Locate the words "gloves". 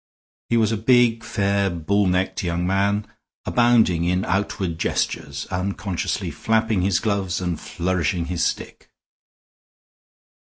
6.99-7.39